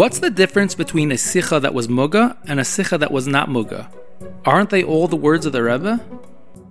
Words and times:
What's 0.00 0.18
the 0.18 0.30
difference 0.30 0.74
between 0.74 1.12
a 1.12 1.16
sicha 1.16 1.60
that 1.60 1.74
was 1.74 1.86
muga 1.86 2.38
and 2.48 2.58
a 2.58 2.62
sicha 2.62 2.98
that 2.98 3.12
was 3.12 3.26
not 3.26 3.50
muga? 3.50 3.92
Aren't 4.46 4.70
they 4.70 4.82
all 4.82 5.06
the 5.06 5.14
words 5.14 5.44
of 5.44 5.52
the 5.52 5.62
Rebbe? 5.62 6.00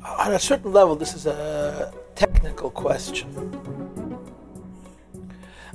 On 0.03 0.33
a 0.33 0.39
certain 0.39 0.73
level, 0.73 0.95
this 0.95 1.13
is 1.13 1.27
a 1.27 1.93
technical 2.15 2.71
question. 2.71 3.29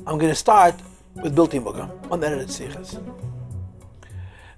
I'm 0.05 0.19
going 0.19 0.32
to 0.32 0.35
start 0.35 0.75
with 1.23 1.37
Bilti 1.37 1.63
Muga, 1.63 1.89
unedited 2.11 2.49
sikhas. 2.49 3.01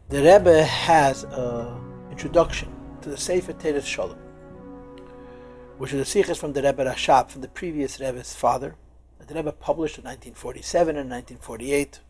The 0.08 0.22
Rebbe 0.22 0.64
has 0.64 1.24
an 1.24 1.78
introduction 2.10 2.74
to 3.02 3.10
the 3.10 3.18
Sefer 3.18 3.52
Toras 3.52 3.84
Shalom, 3.84 4.16
which 5.76 5.92
is 5.92 5.98
the 6.10 6.22
sichas 6.22 6.38
from 6.38 6.54
the 6.54 6.62
Rebbe 6.62 6.82
Rashab, 6.86 7.28
from 7.28 7.42
the 7.42 7.48
previous 7.48 8.00
Rebbe's 8.00 8.34
father, 8.34 8.74
that 9.18 9.28
the 9.28 9.34
Rebbe 9.34 9.52
published 9.52 9.98
in 9.98 10.04
1947 10.04 10.96
and 10.96 11.10
1948 11.10 12.00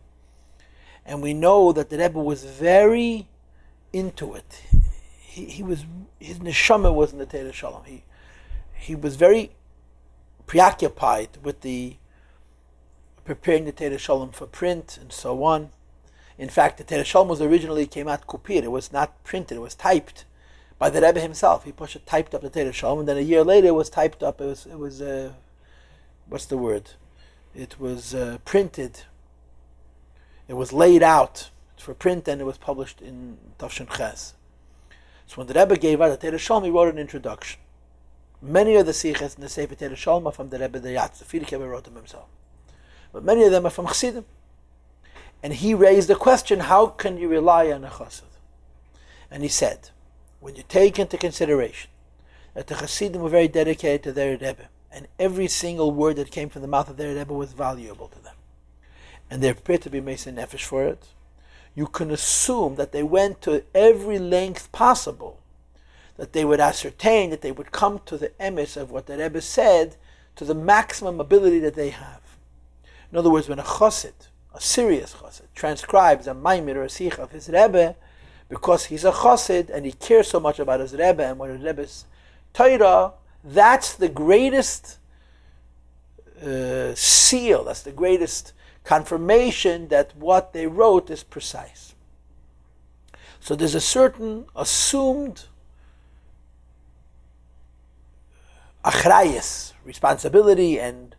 and 1.07 1.23
we 1.23 1.33
know 1.33 1.73
that 1.73 1.89
the 1.89 1.99
Rebbe 1.99 2.21
was 2.21 2.45
very 2.45 3.29
into 3.93 4.35
it. 4.35 4.63
He, 5.21 5.47
he 5.47 5.63
was 5.63 5.85
his 6.19 6.41
neshama 6.41 6.93
was 6.93 7.13
in 7.13 7.19
the 7.19 7.27
Torah 7.27 7.53
Shalom. 7.53 7.85
He 7.85 8.03
he 8.75 8.95
was 8.95 9.17
very 9.17 9.53
preoccupied 10.47 11.29
with 11.43 11.61
the 11.61 11.97
preparing 13.25 13.65
the 13.65 13.73
Torah 13.73 13.99
Shalom 13.99 14.31
for 14.33 14.47
print 14.47 14.99
and 15.01 15.13
so 15.13 15.45
on. 15.45 15.71
In 16.39 16.49
fact, 16.49 16.79
the 16.79 16.85
Torah 16.85 17.05
Shalom 17.05 17.29
was 17.29 17.41
originally 17.41 17.87
came 17.87 18.09
out 18.09 18.27
copied. 18.27 18.65
It 18.65 18.73
was 18.73 18.93
not 18.93 19.23
printed. 19.25 19.59
It 19.59 19.61
was 19.61 19.75
typed 19.75 20.25
by 20.79 20.91
the 20.91 21.01
Rebbe 21.01 21.21
himself. 21.21 21.65
He 21.65 21.73
pushed 21.73 21.97
it, 21.97 22.07
typed 22.07 22.35
up 22.35 22.43
the 22.43 22.51
Torah 22.51 22.73
Shalom, 22.73 22.99
and 23.01 23.09
then 23.09 23.17
a 23.17 23.21
year 23.21 23.45
later 23.45 23.69
it 23.69 23.75
was 23.75 23.89
typed 23.89 24.23
up. 24.25 24.41
It 24.41 24.47
was 24.47 24.67
it 24.67 24.79
was 24.79 25.01
uh, 25.01 25.33
what's 26.29 26.47
the 26.47 26.59
word? 26.59 26.91
It 27.55 27.79
was 27.79 28.15
uh, 28.15 28.39
printed 28.45 29.03
it 30.49 30.55
was 30.55 30.73
laid 30.73 31.03
out 31.03 31.51
for 31.77 31.95
print 31.95 32.27
and 32.29 32.41
it 32.41 32.45
was 32.45 32.59
published 32.59 33.01
in 33.01 33.39
Tafshin 33.59 33.89
Ches. 33.97 34.35
So 35.27 35.37
when 35.37 35.47
the 35.47 35.55
Rebbe 35.55 35.77
gave 35.77 36.01
out 36.01 36.09
the 36.09 36.17
Torah 36.17 36.39
Shalom, 36.39 36.65
he 36.65 36.71
wrote 36.71 36.93
an 36.93 36.99
introduction. 36.99 37.61
Many 38.41 38.77
of 38.77 38.87
the 38.87 38.93
Sikhs 38.93 39.35
in 39.35 39.41
the 39.41 39.49
Sefer 39.49 39.75
Torah 39.75 39.97
Shalom 39.97 40.27
are 40.27 40.33
from 40.33 40.51
the 40.51 40.59
Rebbe 40.59 40.81
Rayatz. 40.81 41.19
The 41.19 41.25
Frierdiker 41.25 41.53
Rebbe 41.53 41.69
wrote 41.69 41.85
them 41.85 41.97
himself. 41.97 42.27
But 43.13 43.25
many 43.25 43.45
of 43.45 43.51
them 43.51 43.67
are 43.67 43.71
from 43.71 43.87
Chassidim. 43.87 44.25
And 45.43 45.53
he 45.53 45.75
raised 45.75 46.09
the 46.09 46.15
question, 46.15 46.61
how 46.61 46.87
can 46.87 47.19
you 47.19 47.29
rely 47.29 47.71
on 47.71 47.85
a 47.85 47.89
Chassid? 47.89 48.23
And 49.31 49.43
he 49.43 49.49
said, 49.49 49.91
when 50.41 50.55
you 50.55 50.63
take 50.69 50.99
into 50.99 51.19
consideration 51.19 51.91
that 52.55 52.69
the 52.69 52.75
Chassidim 52.75 53.21
were 53.21 53.29
very 53.29 53.49
dedicated 53.49 54.03
to 54.05 54.13
their 54.13 54.33
Rebbe, 54.33 54.69
and 54.93 55.09
every 55.19 55.49
single 55.49 55.91
word 55.91 56.17
that 56.17 56.31
came 56.31 56.49
from 56.49 56.63
the 56.63 56.69
mouth 56.69 56.89
of 56.89 56.97
their 56.97 57.15
Rebbe 57.15 57.35
was 57.35 57.53
valuable 57.53 58.09
to 58.09 58.23
them 58.23 58.36
and 59.31 59.43
they're 59.43 59.55
prepared 59.55 59.83
to 59.83 59.91
be 59.91 60.01
Moser 60.01 60.33
Nefesh 60.33 60.65
for 60.65 60.85
it, 60.85 61.09
you 61.75 61.87
can 61.87 62.11
assume 62.11 62.77
that 62.77 62.93
they 62.93 63.03
went 63.03 63.43
to 63.43 63.65
every 63.75 64.19
length 64.19 64.73
possible, 64.73 65.39
that 66.17 66.33
they 66.33 66.45
would 66.45 66.61
ascertain, 66.61 67.31
that 67.31 67.43
they 67.43 67.53
would 67.53 67.71
come 67.73 68.01
to 68.07 68.17
the 68.17 68.31
emes 68.41 68.77
of 68.77 68.91
what 68.91 69.07
the 69.07 69.19
Rebbe 69.19 69.41
said 69.41 69.97
to 70.37 70.45
the 70.45 70.55
maximum 70.55 71.21
ability 71.21 71.59
that 71.61 71.75
they 71.75 71.91
have. 71.91 72.21
In 73.13 73.19
other 73.19 73.31
words, 73.31 73.49
when 73.49 73.59
a 73.59 73.63
chassid, 73.63 74.29
a 74.55 74.61
serious 74.61 75.15
chassid, 75.15 75.47
transcribes 75.55 76.27
a 76.27 76.35
maimir 76.35 76.79
or 76.79 76.85
a 76.85 76.89
sikh 76.89 77.19
of 77.19 77.33
his 77.33 77.49
Rebbe, 77.49 77.97
because 78.49 78.87
he's 78.87 79.05
a 79.05 79.13
chassid 79.13 79.71
and 79.71 79.85
he 79.85 79.93
cares 79.93 80.29
so 80.29 80.41
much 80.41 80.59
about 80.59 80.81
his 80.81 80.93
Rebbe 80.93 81.25
and 81.25 81.39
what 81.39 81.51
his 81.51 81.63
Rebbe's 81.63 82.07
Torah, 82.55 83.13
that's 83.45 83.95
the 83.95 84.09
greatest 84.09 84.99
uh, 86.43 86.95
seal, 86.95 87.65
that's 87.65 87.83
the 87.83 87.93
greatest 87.93 88.53
confirmation 88.87 89.89
that 89.89 90.17
what 90.17 90.53
they 90.53 90.67
wrote 90.67 91.11
is 91.11 91.25
precise. 91.25 91.95
So 93.41 93.57
there's 93.57 93.75
a 93.75 93.81
certain 93.81 94.47
assumed 94.55 95.47
achrayas, 98.85 99.73
responsibility 99.85 100.79
and 100.79 101.17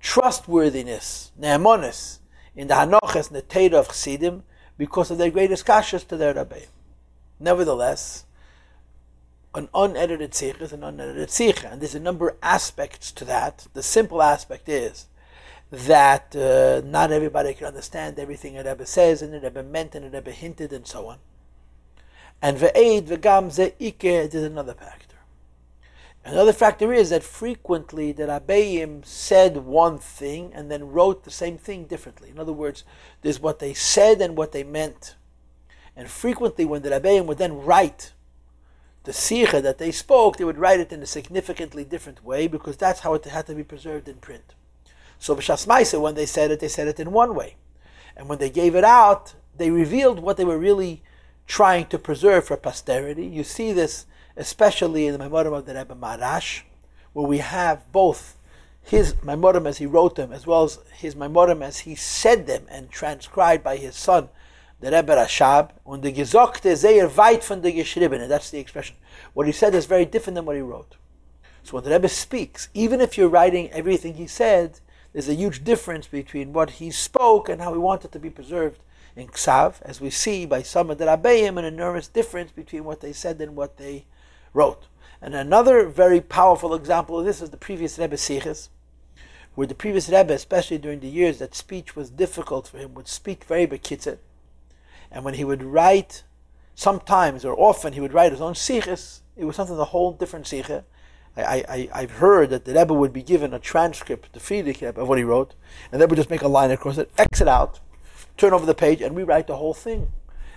trustworthiness, 0.00 1.30
ne'amonis, 1.38 2.20
in 2.56 2.68
the 2.68 2.74
hanoches 2.74 3.28
Torah 3.48 3.80
of 3.80 3.88
Chassidim 3.88 4.42
because 4.78 5.10
of 5.10 5.18
their 5.18 5.30
greatest 5.30 5.66
kashas 5.66 6.06
to 6.08 6.16
their 6.16 6.32
Rabbi. 6.32 6.62
Nevertheless, 7.38 8.24
an 9.54 9.68
unedited 9.74 10.34
sikh 10.34 10.62
is 10.62 10.72
an 10.72 10.82
unedited 10.82 11.30
sikh, 11.30 11.64
and 11.64 11.82
there's 11.82 11.94
a 11.94 12.00
number 12.00 12.30
of 12.30 12.36
aspects 12.42 13.12
to 13.12 13.26
that. 13.26 13.66
The 13.74 13.82
simple 13.82 14.22
aspect 14.22 14.70
is 14.70 15.06
that 15.70 16.34
uh, 16.34 16.82
not 16.84 17.12
everybody 17.12 17.54
can 17.54 17.66
understand 17.66 18.18
everything 18.18 18.58
a 18.58 18.64
Rebbe 18.64 18.86
says 18.86 19.22
and 19.22 19.32
the 19.32 19.40
Rebbe 19.40 19.62
meant 19.62 19.94
and 19.94 20.04
the 20.04 20.10
Rebbe 20.10 20.32
hinted 20.32 20.72
and 20.72 20.86
so 20.86 21.08
on. 21.08 21.18
And 22.42 22.58
ve'ed 22.58 23.06
ve'gam 23.06 23.50
ze'ike 23.50 24.04
is 24.04 24.34
another 24.34 24.74
factor. 24.74 25.10
Another 26.24 26.52
factor 26.52 26.92
is 26.92 27.10
that 27.10 27.22
frequently 27.22 28.12
the 28.12 28.24
Rabbeim 28.24 29.04
said 29.04 29.58
one 29.58 29.98
thing 29.98 30.52
and 30.54 30.70
then 30.70 30.90
wrote 30.90 31.24
the 31.24 31.30
same 31.30 31.56
thing 31.56 31.84
differently. 31.84 32.28
In 32.28 32.38
other 32.38 32.52
words, 32.52 32.84
there's 33.22 33.40
what 33.40 33.58
they 33.58 33.72
said 33.72 34.20
and 34.20 34.36
what 34.36 34.52
they 34.52 34.62
meant. 34.62 35.14
And 35.96 36.10
frequently 36.10 36.66
when 36.66 36.82
the 36.82 36.90
Rabbeim 36.90 37.24
would 37.26 37.38
then 37.38 37.62
write 37.62 38.12
the 39.04 39.14
sikha 39.14 39.62
that 39.62 39.78
they 39.78 39.90
spoke, 39.90 40.36
they 40.36 40.44
would 40.44 40.58
write 40.58 40.80
it 40.80 40.92
in 40.92 41.02
a 41.02 41.06
significantly 41.06 41.84
different 41.84 42.22
way 42.22 42.46
because 42.46 42.76
that's 42.76 43.00
how 43.00 43.14
it 43.14 43.24
had 43.24 43.46
to 43.46 43.54
be 43.54 43.64
preserved 43.64 44.06
in 44.06 44.16
print. 44.16 44.54
So 45.20 45.36
B'Shas 45.36 45.66
Maisa, 45.66 46.00
when 46.00 46.14
they 46.14 46.26
said 46.26 46.50
it, 46.50 46.60
they 46.60 46.68
said 46.68 46.88
it 46.88 46.98
in 46.98 47.12
one 47.12 47.34
way. 47.34 47.56
And 48.16 48.28
when 48.28 48.38
they 48.38 48.50
gave 48.50 48.74
it 48.74 48.84
out, 48.84 49.34
they 49.56 49.70
revealed 49.70 50.18
what 50.18 50.38
they 50.38 50.46
were 50.46 50.58
really 50.58 51.02
trying 51.46 51.86
to 51.88 51.98
preserve 51.98 52.46
for 52.46 52.56
posterity. 52.56 53.26
You 53.26 53.44
see 53.44 53.72
this 53.72 54.06
especially 54.34 55.06
in 55.06 55.12
the 55.12 55.18
Maimorim 55.22 55.54
of 55.54 55.66
the 55.66 55.74
Rebbe 55.74 55.94
Maharash, 55.94 56.62
where 57.12 57.26
we 57.26 57.38
have 57.38 57.92
both 57.92 58.38
his 58.82 59.12
Maimorim 59.14 59.66
as 59.66 59.76
he 59.76 59.84
wrote 59.84 60.16
them, 60.16 60.32
as 60.32 60.46
well 60.46 60.64
as 60.64 60.78
his 60.96 61.14
Maimorim 61.14 61.62
as 61.62 61.80
he 61.80 61.94
said 61.94 62.46
them 62.46 62.64
and 62.70 62.90
transcribed 62.90 63.62
by 63.62 63.76
his 63.76 63.94
son, 63.94 64.30
the 64.80 64.90
Rebbe 64.90 65.14
Rashab, 65.14 65.72
und 65.84 66.02
the 66.02 66.12
Gesogte 66.12 66.74
sehr 66.74 67.08
weit 67.08 67.44
von 67.44 67.60
der 67.60 67.72
Geschriebene. 67.72 68.26
That's 68.26 68.48
the 68.48 68.58
expression. 68.58 68.96
What 69.34 69.46
he 69.46 69.52
said 69.52 69.74
is 69.74 69.84
very 69.84 70.06
different 70.06 70.36
than 70.36 70.46
what 70.46 70.56
he 70.56 70.62
wrote. 70.62 70.96
So 71.62 71.74
when 71.74 71.84
the 71.84 71.90
Rebbe 71.90 72.08
speaks, 72.08 72.70
even 72.72 73.02
if 73.02 73.18
you're 73.18 73.28
writing 73.28 73.70
everything 73.70 74.14
he 74.14 74.26
said, 74.26 74.80
there's 75.12 75.28
a 75.28 75.34
huge 75.34 75.64
difference 75.64 76.06
between 76.06 76.52
what 76.52 76.70
he 76.70 76.90
spoke 76.90 77.48
and 77.48 77.60
how 77.60 77.72
he 77.72 77.78
wanted 77.78 78.12
to 78.12 78.18
be 78.18 78.30
preserved 78.30 78.80
in 79.16 79.28
Ksav, 79.28 79.82
as 79.82 80.00
we 80.00 80.10
see 80.10 80.46
by 80.46 80.62
some 80.62 80.90
of 80.90 80.98
the 80.98 81.06
Rabbeim, 81.06 81.58
an 81.58 81.64
enormous 81.64 82.06
difference 82.06 82.52
between 82.52 82.84
what 82.84 83.00
they 83.00 83.12
said 83.12 83.40
and 83.40 83.56
what 83.56 83.76
they 83.76 84.04
wrote. 84.54 84.86
And 85.20 85.34
another 85.34 85.86
very 85.86 86.20
powerful 86.20 86.74
example 86.74 87.18
of 87.18 87.26
this 87.26 87.42
is 87.42 87.50
the 87.50 87.56
previous 87.56 87.98
Rebbe 87.98 88.16
Siches, 88.16 88.68
where 89.54 89.66
the 89.66 89.74
previous 89.74 90.08
Rebbe, 90.08 90.32
especially 90.32 90.78
during 90.78 91.00
the 91.00 91.08
years 91.08 91.38
that 91.38 91.54
speech 91.54 91.96
was 91.96 92.08
difficult 92.08 92.68
for 92.68 92.78
him, 92.78 92.94
would 92.94 93.08
speak 93.08 93.44
very 93.44 93.66
bekitzet. 93.66 94.18
And 95.10 95.24
when 95.24 95.34
he 95.34 95.44
would 95.44 95.62
write, 95.62 96.22
sometimes 96.74 97.44
or 97.44 97.58
often 97.58 97.94
he 97.94 98.00
would 98.00 98.14
write 98.14 98.32
his 98.32 98.40
own 98.40 98.54
Siches, 98.54 99.20
it 99.36 99.44
was 99.44 99.56
something 99.56 99.78
a 99.78 99.84
whole 99.84 100.12
different 100.12 100.46
Siche, 100.46 100.84
I, 101.42 101.88
I, 101.92 102.00
have 102.00 102.12
heard 102.12 102.50
that 102.50 102.64
the 102.64 102.74
Rebbe 102.74 102.94
would 102.94 103.12
be 103.12 103.22
given 103.22 103.54
a 103.54 103.58
transcript, 103.58 104.32
the 104.32 104.40
Frierdiker 104.40 104.96
of 104.96 105.08
what 105.08 105.18
he 105.18 105.24
wrote, 105.24 105.54
and 105.90 106.00
they 106.00 106.06
would 106.06 106.16
just 106.16 106.30
make 106.30 106.42
a 106.42 106.48
line 106.48 106.70
across 106.70 106.98
it, 106.98 107.10
exit 107.18 107.48
out, 107.48 107.80
turn 108.36 108.52
over 108.52 108.66
the 108.66 108.74
page, 108.74 109.00
and 109.00 109.16
rewrite 109.16 109.46
the 109.46 109.56
whole 109.56 109.74
thing. 109.74 110.12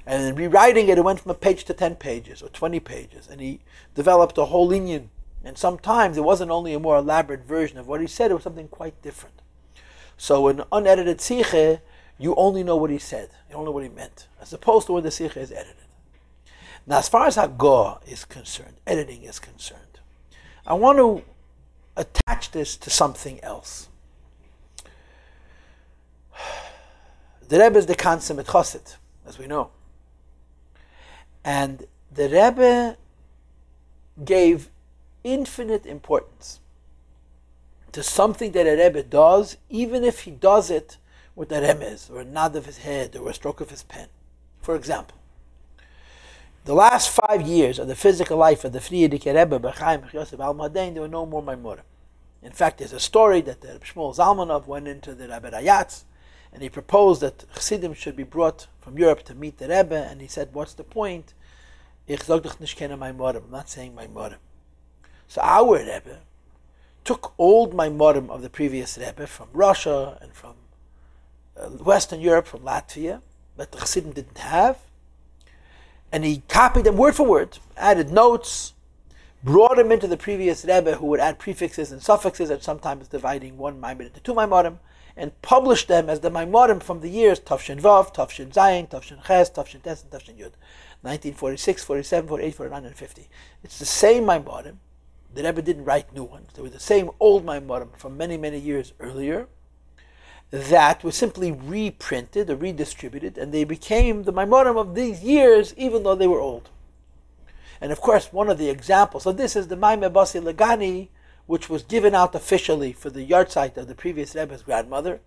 And 0.06 0.24
in 0.24 0.36
rewriting 0.36 0.90
it, 0.90 0.98
it 0.98 1.04
went 1.04 1.22
from 1.22 1.32
a 1.32 1.36
page 1.36 1.64
to 1.66 1.74
10 1.74 1.96
pages 1.96 2.42
or 2.42 2.50
20 2.50 2.80
pages, 2.80 3.28
and 3.28 3.40
he 3.40 3.62
developed 3.96 4.38
a 4.38 4.46
whole 4.46 4.70
inyan. 4.70 5.08
And 5.44 5.58
sometimes 5.58 6.18
it 6.18 6.24
wasn't 6.24 6.52
only 6.52 6.74
a 6.74 6.80
more 6.80 6.98
elaborate 6.98 7.46
version 7.46 7.78
of 7.78 7.88
what 7.88 8.02
he 8.02 8.08
said, 8.08 8.32
it 8.32 8.36
was 8.36 8.44
something 8.44 8.68
quite 8.68 9.02
different. 9.02 9.42
So 10.18 10.48
in 10.48 10.64
unedited 10.72 11.18
Sikhe, 11.20 11.82
you 12.18 12.36
only 12.36 12.64
know 12.64 12.78
what 12.78 12.90
he 12.90 13.00
said, 13.00 13.30
you 13.50 13.56
only 13.56 13.66
know 13.66 13.72
what 13.72 13.84
he 13.84 13.90
meant, 13.90 14.28
as 14.42 14.54
opposed 14.54 14.88
to 14.88 14.94
when 14.94 15.04
the 15.04 15.10
Sikhe 15.10 15.38
is 15.38 15.52
edited. 15.52 15.76
Now, 16.86 17.00
as 17.00 17.10
far 17.10 17.28
as 17.28 17.38
Hagah 17.38 18.06
is 18.08 18.26
concerned, 18.26 18.76
editing 18.86 19.24
is 19.24 19.40
concerned, 19.40 19.93
I 20.66 20.74
want 20.76 20.98
to 20.98 21.24
attach 21.98 22.52
this 22.52 22.78
to 22.78 22.90
something 22.90 23.44
else. 23.44 23.90
The 27.50 27.60
Rebbe 27.60 27.78
is 27.78 27.86
the 27.86 27.96
consummate 27.96 28.48
chassid, 28.48 28.96
as 29.28 29.38
we 29.38 29.46
know. 29.48 29.70
And 31.44 31.86
the 32.12 32.30
Rebbe 32.30 32.98
gave 34.24 34.70
infinite 35.24 35.86
importance 35.86 36.62
to 37.92 38.02
something 38.02 38.54
that 38.54 38.66
a 38.66 38.82
Rebbe 38.82 39.04
does, 39.04 39.58
even 39.70 40.04
if 40.04 40.22
he 40.22 40.32
does 40.32 40.72
it 40.72 40.98
with 41.36 41.52
a 41.52 41.60
remez, 41.60 42.10
or 42.10 42.22
a 42.22 42.26
nod 42.26 42.56
of 42.56 42.66
his 42.66 42.80
head, 42.80 43.16
or 43.16 43.30
a 43.30 43.34
stroke 43.34 43.60
of 43.62 43.70
his 43.70 43.84
pen. 43.84 44.08
For 44.62 44.76
example, 44.76 45.18
the 46.66 46.74
last 46.74 47.10
five 47.10 47.42
years 47.42 47.78
of 47.78 47.88
the 47.88 47.96
physical 47.96 48.38
life 48.38 48.64
of 48.64 48.72
the 48.72 48.80
Frierdiker 48.80 49.36
Rebbe, 49.36 49.60
B'chaim 49.60 50.12
Yosef 50.14 50.40
Al 50.40 50.54
there 50.70 50.92
were 50.94 51.08
no 51.08 51.26
more 51.26 51.44
Maimorim. 51.44 51.82
In 52.42 52.52
fact, 52.52 52.78
there's 52.78 52.94
a 52.94 53.00
story 53.00 53.42
that 53.42 53.62
the 53.62 53.80
Shmuel 53.80 54.16
Zalmanov 54.16 54.68
went 54.68 54.88
into 54.88 55.14
the 55.14 55.28
Rebbe 55.28 55.52
Rayatz, 55.52 56.04
and 56.52 56.62
he 56.62 56.70
proposed 56.70 57.22
that 57.22 57.46
Chassidim 57.54 57.94
should 57.94 58.16
be 58.16 58.24
brought 58.24 58.68
from 58.80 58.98
Europe 58.98 59.24
to 59.24 59.36
meet 59.36 59.58
the 59.58 59.68
Rebbe, 59.68 59.96
and 60.10 60.22
he 60.22 60.28
said, 60.28 60.54
"What's 60.54 60.74
the 60.74 60.84
point? 60.84 61.34
Ich 62.08 62.30
I'm 62.30 62.42
not 62.42 63.70
saying 63.70 63.96
Maimorim. 63.96 64.36
So 65.28 65.42
our 65.42 65.78
Rebbe 65.78 66.20
took 67.06 67.34
old 67.38 67.74
Maimorim 67.74 68.30
of 68.30 68.42
the 68.42 68.50
previous 68.50 68.98
Rebbe 68.98 69.26
from 69.26 69.48
Russia 69.54 70.18
and 70.22 70.34
from 70.34 70.56
uh, 71.58 71.68
Western 71.70 72.20
Europe, 72.20 72.48
from 72.48 72.62
Latvia, 72.62 73.22
that 73.58 73.72
the 73.72 73.80
Chassidim 73.80 74.12
didn't 74.12 74.38
have, 74.38 74.78
and 76.14 76.24
he 76.24 76.44
copied 76.48 76.84
them 76.84 76.96
word 76.96 77.16
for 77.16 77.26
word, 77.26 77.58
added 77.76 78.12
notes, 78.12 78.74
brought 79.44 79.78
them 79.78 79.92
into 79.92 80.08
the 80.08 80.16
previous 80.16 80.64
Rebbe, 80.64 80.98
who 80.98 81.08
would 81.08 81.20
add 81.20 81.40
prefixes 81.40 81.92
and 81.92 82.04
suffixes, 82.04 82.52
and 82.52 82.62
sometimes 82.62 83.08
dividing 83.08 83.58
one 83.58 83.82
Maimon 83.82 84.06
into 84.06 84.20
two 84.20 84.36
Maimorim, 84.36 84.78
and 85.18 85.42
published 85.42 85.88
them 85.88 86.12
as 86.12 86.20
the 86.20 86.30
Maimorim 86.30 86.84
from 86.84 87.02
the 87.02 87.10
years 87.10 87.40
Tafshin 87.40 87.82
Vav, 87.82 88.14
Tafshin 88.14 88.54
Zayin, 88.54 88.88
Tafshin 88.88 89.26
Ches, 89.26 89.50
Tafshin 89.50 89.82
Tes, 89.82 90.04
and 90.04 90.12
Tafshin 90.12 90.38
Yud. 90.38 90.54
1946, 91.02 91.84
47, 91.84 92.30
48, 92.30 92.56
49, 92.56 92.86
and 92.86 92.96
50. 92.96 93.30
It's 93.64 93.80
the 93.80 93.86
same 93.86 94.24
Maimorim. 94.26 94.76
The 95.34 95.44
Rebbe 95.44 95.64
didn't 95.64 95.86
write 95.86 96.14
new 96.14 96.24
ones. 96.24 96.50
They 96.54 96.62
were 96.62 96.70
the 96.70 96.80
same 96.80 97.10
old 97.20 97.44
Maimorim 97.44 97.98
from 97.98 98.16
many, 98.16 98.38
many 98.38 98.60
years 98.60 98.94
earlier 99.00 99.48
that 100.54 101.04
was 101.04 101.16
simply 101.16 101.52
reprinted 101.52 102.48
or 102.48 102.56
redistributed, 102.56 103.40
and 103.40 103.52
they 103.52 103.64
became 103.64 104.22
the 104.22 104.32
Maimorim 104.32 104.78
of 104.78 104.94
these 104.94 105.24
years, 105.24 105.74
even 105.78 106.04
though 106.04 106.14
they 106.14 106.28
were 106.28 106.40
old. 106.40 106.70
And 107.82 107.92
of 107.92 108.00
course, 108.00 108.32
one 108.32 108.50
of 108.50 108.60
the 108.60 108.70
examples 108.70 109.26
of 109.26 109.36
this 109.36 109.56
is 109.56 109.68
the 109.68 109.76
Maimeh 109.76 110.14
Basi 110.14 110.40
Lagani, 110.40 111.08
which 111.48 111.70
was 111.70 111.82
given 111.82 112.14
out 112.14 112.36
officially 112.36 112.94
for 112.94 113.10
the 113.10 113.28
yahrzeit 113.28 113.78
of 113.78 113.88
the 113.88 113.96
previous 113.96 114.36
Rebbe's 114.36 114.62
grandmother. 114.62 115.22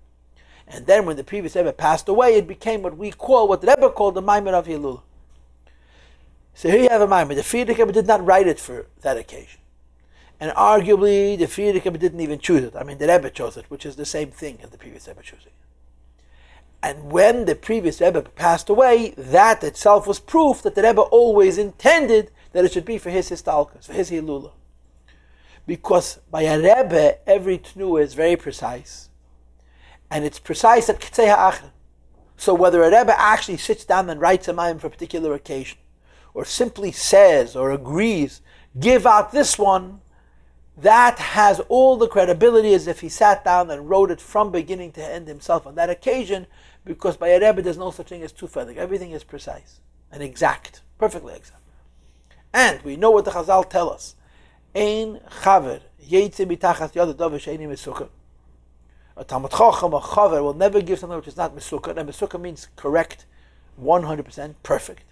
And 0.68 0.86
then 0.86 1.06
when 1.06 1.16
the 1.16 1.24
previous 1.24 1.56
Rebbe 1.56 1.72
passed 1.72 2.08
away, 2.08 2.36
it 2.36 2.46
became 2.46 2.82
what 2.82 2.96
we 2.96 3.10
call, 3.10 3.48
what 3.48 3.62
the 3.62 3.66
Rebbe 3.66 3.90
called 3.90 4.14
the 4.14 4.22
Maimon 4.22 4.54
of 4.54 4.66
Hilul. 4.66 5.02
So 6.54 6.70
here 6.70 6.82
you 6.82 6.88
have 6.88 7.02
a 7.02 7.08
Maimon. 7.08 7.36
The 7.36 7.42
Frierdiker 7.42 7.92
did 7.92 8.06
not 8.06 8.24
write 8.24 8.46
it 8.46 8.60
for 8.60 8.86
that 9.00 9.16
occasion. 9.16 9.60
And 10.38 10.52
arguably, 10.52 11.38
the 11.38 11.46
Frierdiker 11.46 11.98
didn't 11.98 12.20
even 12.20 12.38
choose 12.38 12.64
it. 12.64 12.76
I 12.76 12.82
mean, 12.82 12.98
the 12.98 13.08
Rebbe 13.08 13.30
chose 13.30 13.56
it, 13.56 13.64
which 13.68 13.86
is 13.86 13.96
the 13.96 14.04
same 14.04 14.30
thing 14.30 14.58
as 14.62 14.70
the 14.70 14.78
previous 14.78 15.08
Rebbe 15.08 15.22
choosing. 15.22 15.52
And 16.82 17.10
when 17.10 17.46
the 17.46 17.54
previous 17.54 18.00
Rebbe 18.00 18.22
passed 18.22 18.68
away, 18.68 19.14
that 19.16 19.64
itself 19.64 20.06
was 20.06 20.20
proof 20.20 20.62
that 20.62 20.74
the 20.74 20.82
Rebbe 20.82 21.00
always 21.00 21.58
intended 21.58 22.30
that 22.52 22.64
it 22.64 22.72
should 22.72 22.84
be 22.84 22.98
for 22.98 23.10
his 23.10 23.30
histalkas, 23.30 23.86
for 23.86 23.92
his 23.92 24.10
hilula. 24.10 24.52
Because 25.66 26.20
by 26.30 26.42
a 26.42 26.58
Rebbe, 26.58 27.16
every 27.26 27.58
tnu 27.58 28.00
is 28.00 28.14
very 28.14 28.36
precise. 28.36 29.08
And 30.10 30.24
it's 30.24 30.38
precise 30.38 30.88
at 30.88 31.00
K'tzei 31.00 31.28
Ha'achra. 31.28 31.72
So 32.36 32.54
whether 32.54 32.82
a 32.82 32.96
Rebbe 32.96 33.18
actually 33.18 33.56
sits 33.56 33.84
down 33.84 34.10
and 34.10 34.20
writes 34.20 34.46
a 34.46 34.52
mime 34.52 34.78
for 34.78 34.86
a 34.86 34.90
particular 34.90 35.34
occasion, 35.34 35.78
or 36.34 36.44
simply 36.44 36.92
says 36.92 37.56
or 37.56 37.72
agrees, 37.72 38.42
give 38.78 39.06
out 39.06 39.32
this 39.32 39.58
one, 39.58 40.02
that 40.76 41.18
has 41.18 41.60
all 41.68 41.96
the 41.96 42.08
credibility 42.08 42.74
as 42.74 42.86
if 42.86 43.00
he 43.00 43.08
sat 43.08 43.44
down 43.44 43.70
and 43.70 43.88
wrote 43.88 44.10
it 44.10 44.20
from 44.20 44.50
beginning 44.50 44.92
to 44.92 45.04
end 45.04 45.26
himself 45.26 45.66
on 45.66 45.74
that 45.76 45.88
occasion, 45.88 46.46
because 46.84 47.16
by 47.16 47.28
a 47.28 47.40
Rebbe 47.40 47.62
there's 47.62 47.78
no 47.78 47.90
such 47.90 48.08
thing 48.08 48.22
as 48.22 48.32
too 48.32 48.46
tufelig. 48.46 48.76
Everything 48.76 49.12
is 49.12 49.24
precise 49.24 49.80
and 50.12 50.22
exact, 50.22 50.82
perfectly 50.98 51.34
exact. 51.34 51.62
And 52.52 52.80
we 52.82 52.96
know 52.96 53.10
what 53.10 53.24
the 53.24 53.30
Chazal 53.30 53.68
tell 53.68 53.90
us. 53.90 54.14
Ein 54.74 55.20
chaver 55.42 55.80
yeitze 56.02 56.46
mitachas 56.46 56.92
yad 56.92 57.14
sheini 57.16 57.66
mesukah. 57.66 58.08
A 59.16 59.24
Talmud 59.24 59.50
Chacham, 59.50 59.94
a 59.94 60.00
chaver, 60.00 60.42
will 60.42 60.52
never 60.52 60.82
give 60.82 60.98
something 60.98 61.16
which 61.16 61.28
is 61.28 61.38
not 61.38 61.56
mesukah. 61.56 61.96
And 61.96 62.08
mesukah 62.08 62.40
means 62.40 62.68
correct, 62.76 63.24
100% 63.80 64.54
perfect. 64.62 65.04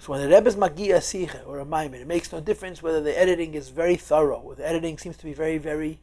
So 0.00 0.12
when 0.12 0.22
the 0.22 0.34
Rebbe's 0.34 0.56
Magia 0.56 0.96
Sicha 0.96 1.46
or 1.46 1.58
a 1.58 1.64
Maimon, 1.66 2.00
it 2.00 2.06
makes 2.06 2.32
no 2.32 2.40
difference 2.40 2.82
whether 2.82 3.02
the 3.02 3.18
editing 3.20 3.52
is 3.52 3.68
very 3.68 3.96
thorough 3.96 4.40
or 4.40 4.54
the 4.54 4.66
editing 4.66 4.96
seems 4.96 5.18
to 5.18 5.26
be 5.26 5.34
very, 5.34 5.58
very 5.58 6.00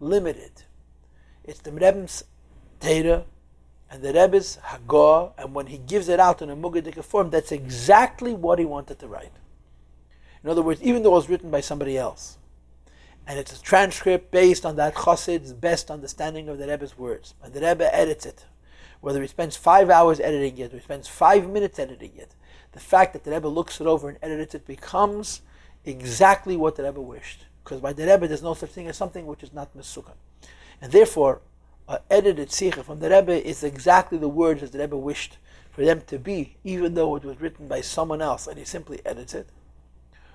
limited. 0.00 0.64
It's 1.44 1.60
the 1.60 1.72
Rebbe's 1.72 2.24
Teda 2.78 3.24
and 3.90 4.02
the 4.02 4.12
Rebbe's 4.12 4.58
Hagah, 4.66 5.32
and 5.38 5.54
when 5.54 5.68
he 5.68 5.78
gives 5.78 6.10
it 6.10 6.20
out 6.20 6.42
in 6.42 6.50
a 6.50 6.56
Mugadik 6.56 7.02
form, 7.02 7.30
that's 7.30 7.50
exactly 7.50 8.34
what 8.34 8.58
he 8.58 8.66
wanted 8.66 8.98
to 8.98 9.08
write. 9.08 9.32
In 10.44 10.50
other 10.50 10.60
words, 10.60 10.82
even 10.82 11.02
though 11.02 11.12
it 11.12 11.14
was 11.14 11.30
written 11.30 11.50
by 11.50 11.62
somebody 11.62 11.96
else, 11.96 12.36
and 13.26 13.38
it's 13.38 13.58
a 13.58 13.62
transcript 13.62 14.30
based 14.30 14.66
on 14.66 14.76
that 14.76 14.94
chassid's 14.94 15.54
best 15.54 15.90
understanding 15.90 16.50
of 16.50 16.58
the 16.58 16.68
Rebbe's 16.68 16.98
words, 16.98 17.32
and 17.42 17.54
the 17.54 17.66
Rebbe 17.66 17.94
edits 17.94 18.26
it, 18.26 18.44
whether 19.00 19.22
he 19.22 19.26
spends 19.26 19.56
five 19.56 19.88
hours 19.88 20.20
editing 20.20 20.58
it 20.58 20.74
or 20.74 20.76
he 20.76 20.82
spends 20.82 21.08
five 21.08 21.48
minutes 21.48 21.78
editing 21.78 22.12
it, 22.14 22.34
the 22.72 22.80
fact 22.80 23.12
that 23.12 23.24
the 23.24 23.30
Rebbe 23.30 23.48
looks 23.48 23.80
it 23.80 23.86
over 23.86 24.08
and 24.08 24.18
edits 24.22 24.54
it 24.54 24.66
becomes 24.66 25.40
exactly 25.84 26.56
what 26.56 26.76
the 26.76 26.84
Rebbe 26.84 27.00
wished. 27.00 27.46
Because 27.64 27.80
by 27.80 27.92
the 27.92 28.06
Rebbe, 28.06 28.28
there's 28.28 28.42
no 28.42 28.54
such 28.54 28.70
thing 28.70 28.88
as 28.88 28.96
something 28.96 29.26
which 29.26 29.42
is 29.42 29.52
not 29.52 29.76
Mesukah. 29.76 30.14
And 30.80 30.92
therefore, 30.92 31.40
uh, 31.88 31.98
edited 32.10 32.52
Sikha 32.52 32.84
from 32.84 33.00
the 33.00 33.10
Rebbe 33.10 33.46
is 33.46 33.64
exactly 33.64 34.18
the 34.18 34.28
words 34.28 34.60
that 34.60 34.72
the 34.72 34.78
Rebbe 34.78 34.96
wished 34.96 35.38
for 35.70 35.84
them 35.84 36.02
to 36.06 36.18
be, 36.18 36.56
even 36.64 36.94
though 36.94 37.16
it 37.16 37.24
was 37.24 37.40
written 37.40 37.68
by 37.68 37.80
someone 37.80 38.20
else 38.20 38.46
and 38.46 38.58
he 38.58 38.64
simply 38.64 39.00
edits 39.06 39.34
it. 39.34 39.48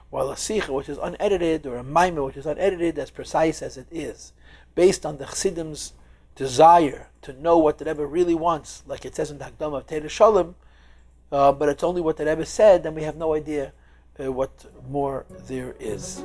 While 0.09 0.29
a 0.29 0.37
Sikha, 0.37 0.71
which 0.71 0.89
is 0.89 0.97
unedited, 0.97 1.65
or 1.65 1.77
a 1.77 1.83
Maimah, 1.83 2.25
which 2.25 2.37
is 2.37 2.45
unedited, 2.45 2.99
as 2.99 3.09
precise 3.09 3.61
as 3.61 3.77
it 3.77 3.87
is, 3.91 4.31
based 4.75 5.05
on 5.05 5.17
the 5.17 5.25
Chassidim's 5.25 5.93
desire 6.35 7.09
to 7.23 7.33
know 7.33 7.57
what 7.57 7.77
the 7.77 7.85
Rebbe 7.85 8.05
really 8.05 8.35
wants, 8.35 8.83
like 8.85 9.05
it 9.05 9.15
says 9.15 9.31
in 9.31 9.37
the 9.37 9.45
Hakdam 9.45 9.75
of 9.75 9.87
Toras 9.87 10.09
Shalom, 10.09 10.55
uh, 11.33 11.51
but 11.51 11.67
it's 11.67 11.83
only 11.83 11.99
what 11.99 12.17
the 12.17 12.25
Rebbe 12.25 12.45
said, 12.45 12.85
and 12.85 12.95
we 12.95 13.03
have 13.03 13.17
no 13.17 13.33
idea 13.33 13.73
uh, 14.19 14.31
what 14.31 14.65
more 14.87 15.25
there 15.47 15.75
is. 15.79 16.23